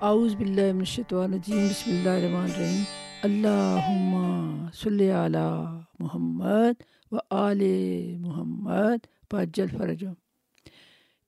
[0.00, 2.82] اعوذ باللہ من الشیطان الرجیم، بسم اللہ الرحمن الرحیم۔
[3.22, 5.38] اللہم صلی علی
[5.98, 6.82] محمد
[7.12, 7.62] و آل
[8.18, 10.12] محمد پاجل فرجم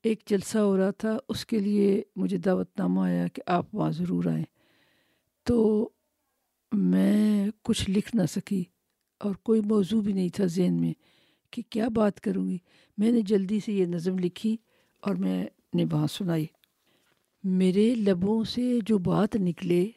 [0.02, 3.90] ایک جلسہ ہو رہا تھا، اس کے لیے مجھے دعوت نامہ آیا کہ آپ وہاں
[3.90, 4.44] ضرور آئیں۔
[5.44, 5.88] تو
[6.72, 8.64] میں کچھ لکھ نہ سکی
[9.18, 10.92] اور کوئی موضوع بھی نہیں تھا ذہن میں
[11.50, 12.58] کہ کیا بات کروں گی۔
[12.98, 14.56] میں نے جلدی سے یہ نظم لکھی
[15.00, 16.46] اور میں نے وہاں سنائی۔
[17.44, 19.88] میرے لبوں سے جو بات نکلے،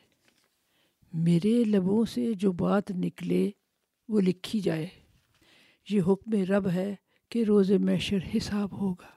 [1.14, 3.52] میرے لبوں سے جو بات نکلے،
[4.08, 4.88] وہ لکھی جائے۔
[5.90, 6.96] یہ حکم رب ہے
[7.30, 9.08] کہ روز میشر حساب ہوگا۔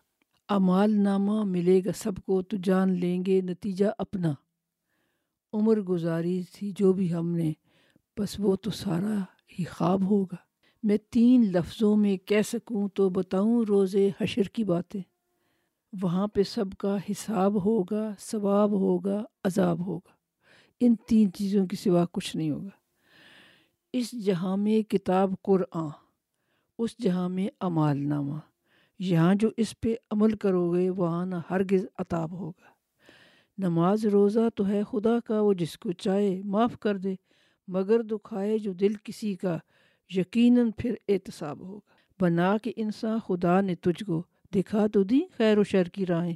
[0.49, 4.35] امال نامہ ملے گا سب کو، تو جان لیں گے نتیجہ اپنا۔
[5.53, 7.53] عمر گزاری تھی جو بھی ہم نے
[8.19, 9.19] بس وہ تو سارا
[9.59, 10.37] ہی خواب ہوگا۔
[10.83, 15.03] میں تین لفظوں میں کہہ سکوں تو بتاؤں روز حشر کی باتیں۔
[16.03, 20.09] وہاں پہ سب کا حساب ہوگا، ثواب ہوگا، عذاب ہوگا۔
[20.81, 22.69] ان تین چیزوں کی سوا کچھ نہیں ہوگا۔
[23.93, 25.89] اس جہاں میں کتاب قرآن،
[26.79, 28.35] اس جہاں میں امال نامہ۔
[28.99, 32.67] یہاں جو اس پہ عمل کرو گے وہاں نہ ہرگز عطاب ہوگا۔
[33.59, 37.15] نماز روزہ تو ہے خدا کا، وہ جس کو چاہے معاف کر دے،
[37.69, 39.59] مگر دکھائے جو دل کسی کا،
[40.17, 44.23] یقیناً پھر احتساب ہوگا۔ بنا کہ انسان خدا نے تجھ کو
[44.57, 46.35] دکھا تو دی خیر و شر کی رائیں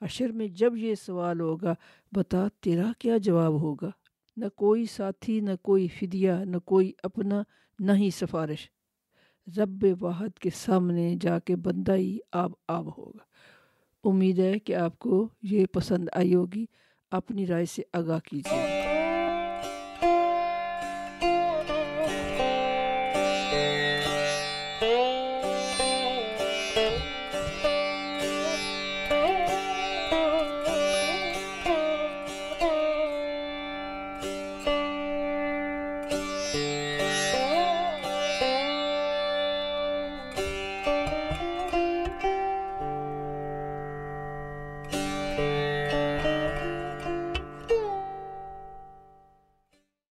[0.00, 1.74] اشر میں جب یہ سوال ہوگا
[2.12, 3.90] بتا تیرا کیا جواب ہوگا
[4.36, 7.42] نہ کوئی ساتھی نہ کوئی فدیہ نہ کوئی اپنا
[7.78, 8.68] نہ ہی سفارش
[9.46, 13.24] رب واحد کے سامنے جا کے بندہ ہی آب آب ہوگا
[14.04, 16.64] امید ہے کہ آپ کو یہ پسند آئی ہوگی
[17.12, 18.88] اپنی رائے سے آگاہ کیجیے
[26.82, 27.19] Oh